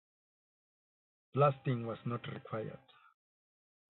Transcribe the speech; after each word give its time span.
Blasting 1.31 1.85
was 1.85 1.99
not 2.07 2.25
required. 2.33 2.79